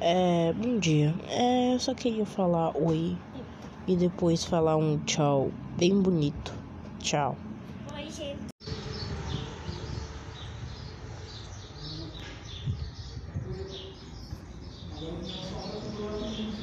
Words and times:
É, 0.00 0.52
bom 0.54 0.78
dia. 0.78 1.16
É, 1.24 1.74
eu 1.74 1.78
só 1.80 1.94
queria 1.94 2.24
falar 2.26 2.72
oi 2.76 3.24
e 3.86 3.96
depois 3.96 4.44
falar 4.44 4.76
um 4.76 4.98
tchau 5.00 5.54
bem 5.76 6.00
bonito. 6.02 6.64
Tchau. 6.98 7.40
Oi, 7.92 8.10
gente. 8.10 8.54
Thank 16.18 16.57